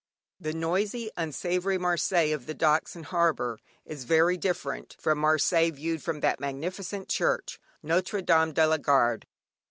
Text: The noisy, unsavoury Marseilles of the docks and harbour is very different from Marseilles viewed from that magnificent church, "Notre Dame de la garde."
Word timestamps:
The 0.39 0.53
noisy, 0.53 1.11
unsavoury 1.15 1.77
Marseilles 1.77 2.33
of 2.33 2.47
the 2.47 2.55
docks 2.55 2.95
and 2.95 3.05
harbour 3.05 3.59
is 3.85 4.05
very 4.05 4.35
different 4.35 4.95
from 4.99 5.19
Marseilles 5.19 5.75
viewed 5.75 6.01
from 6.01 6.21
that 6.21 6.39
magnificent 6.39 7.07
church, 7.07 7.59
"Notre 7.83 8.23
Dame 8.23 8.51
de 8.51 8.65
la 8.65 8.77
garde." 8.77 9.27